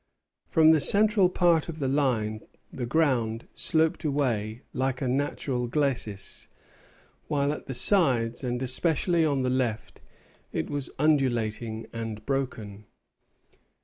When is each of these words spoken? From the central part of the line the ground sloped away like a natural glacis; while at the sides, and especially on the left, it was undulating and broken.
From 0.47 0.71
the 0.71 0.81
central 0.81 1.29
part 1.29 1.69
of 1.69 1.77
the 1.77 1.87
line 1.87 2.41
the 2.73 2.87
ground 2.87 3.47
sloped 3.53 4.03
away 4.03 4.63
like 4.73 4.99
a 4.99 5.07
natural 5.07 5.67
glacis; 5.67 6.47
while 7.27 7.53
at 7.53 7.67
the 7.67 7.75
sides, 7.75 8.43
and 8.43 8.63
especially 8.63 9.23
on 9.23 9.43
the 9.43 9.49
left, 9.51 10.01
it 10.51 10.71
was 10.71 10.89
undulating 10.97 11.85
and 11.93 12.25
broken. 12.25 12.85